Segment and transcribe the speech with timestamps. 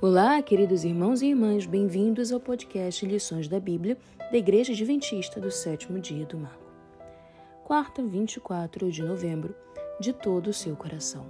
[0.00, 3.98] Olá, queridos irmãos e irmãs, bem-vindos ao podcast Lições da Bíblia
[4.30, 6.70] da Igreja Adventista do Sétimo Dia do Mago.
[7.64, 9.56] Quarta, 24 de novembro,
[9.98, 11.26] de todo o seu coração.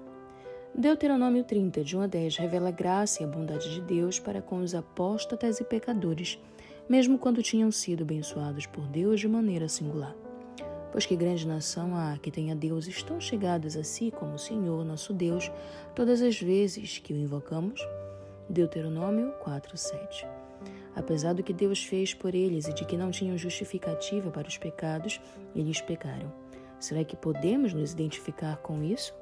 [0.75, 4.43] Deuteronômio 30, de 1 a 10, revela a graça e a bondade de Deus para
[4.43, 6.39] com os apóstatas e pecadores,
[6.87, 10.15] mesmo quando tinham sido abençoados por Deus de maneira singular.
[10.93, 14.85] Pois que grande nação há que tenha deuses tão chegados a si como o Senhor,
[14.85, 15.51] nosso Deus,
[15.95, 17.81] todas as vezes que o invocamos?
[18.49, 20.27] Deuteronômio 4:7.
[20.97, 24.59] Apesar do que Deus fez por eles e de que não tinham justificativa para os
[24.59, 25.21] pecados,
[25.55, 26.33] eles pecaram.
[26.81, 29.15] Será que podemos nos identificar com isso?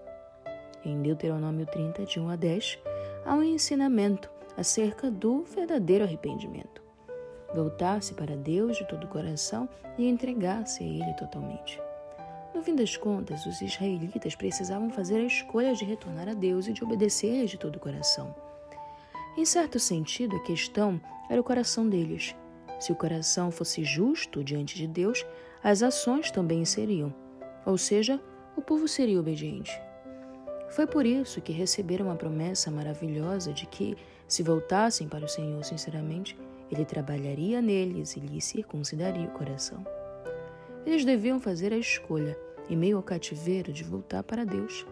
[0.85, 2.79] Em Deuteronômio 30, de 1 a 10,
[3.25, 6.83] há um ensinamento acerca do verdadeiro arrependimento.
[7.55, 9.69] Voltar-se para Deus de todo o coração
[9.99, 11.81] e entregar-se a Ele totalmente.
[12.55, 16.73] No fim das contas, os israelitas precisavam fazer a escolha de retornar a Deus e
[16.73, 18.35] de obedecer-lhe de todo o coração.
[19.37, 22.35] Em certo sentido, a questão era o coração deles.
[22.81, 25.27] Se o coração fosse justo diante de Deus,
[25.63, 27.15] as ações também seriam.
[27.67, 28.19] Ou seja,
[28.57, 29.71] o povo seria obediente.
[30.71, 33.95] Foi por isso que receberam a promessa maravilhosa de que,
[34.27, 36.37] se voltassem para o Senhor sinceramente,
[36.71, 39.87] Ele trabalharia neles e lhes circuncidaria o coração.
[40.87, 42.39] Eles deviam fazer a escolha,
[42.71, 44.87] em meio ao cativeiro, de voltar para Deus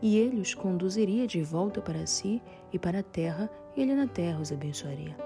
[0.00, 4.06] e ele os conduziria de volta para si e para a terra, e ele na
[4.06, 5.16] terra os abençoaria.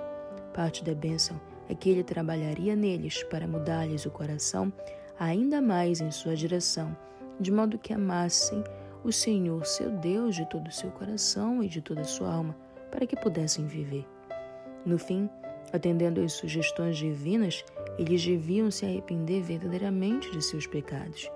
[0.55, 4.73] Parte da bênção é que ele trabalharia neles para mudar-lhes o coração
[5.19, 6.97] ainda mais em sua direção,
[7.39, 8.63] de modo que amassem
[9.05, 12.57] o Senhor, seu Deus, de todo o seu coração e de toda a sua alma,
[12.91, 14.07] para que pudessem viver.
[14.85, 15.29] No fim,
[15.73, 17.65] atendendo às sugestões divinas,
[17.99, 21.31] eles deviam se arrepender verdadeiramente de seus pecados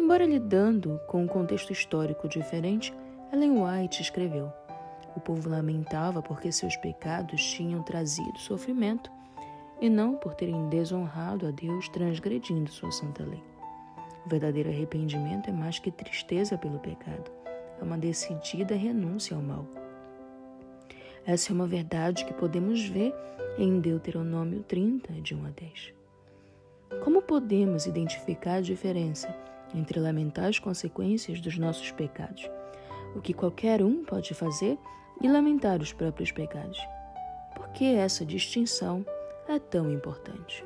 [0.00, 2.90] Embora lidando com um contexto histórico diferente,
[3.30, 4.50] Ellen White escreveu:
[5.14, 9.10] O povo lamentava porque seus pecados tinham trazido sofrimento
[9.78, 13.42] e não por terem desonrado a Deus transgredindo sua santa lei.
[14.24, 17.30] O verdadeiro arrependimento é mais que tristeza pelo pecado,
[17.78, 19.66] é uma decidida renúncia ao mal.
[21.26, 23.14] Essa é uma verdade que podemos ver
[23.58, 25.92] em Deuteronômio 30, de 1 a 10.
[27.04, 29.28] Como podemos identificar a diferença
[29.74, 32.48] entre lamentar as consequências dos nossos pecados,
[33.14, 34.78] o que qualquer um pode fazer,
[35.20, 36.78] e lamentar os próprios pecados.
[37.54, 39.04] Por que essa distinção
[39.46, 40.64] é tão importante?